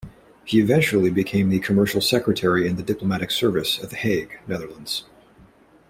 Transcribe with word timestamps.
He 0.43 0.59
eventually 0.59 1.11
became 1.11 1.59
Commercial 1.59 2.01
Secretary 2.01 2.67
in 2.67 2.75
the 2.75 2.81
Diplomatic 2.81 3.29
Service 3.29 3.77
at 3.83 3.91
The 3.91 3.97
Hague, 3.97 4.39
Netherlands. 4.47 5.03